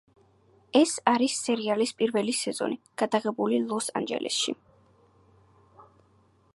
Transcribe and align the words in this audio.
ეს 0.77 0.93
არის 1.11 1.35
სერიალის 1.49 1.93
პირველი 1.99 2.35
სეზონი, 2.39 2.79
გადაღებული 3.03 3.61
ლოს-ანჯელესში. 3.67 4.57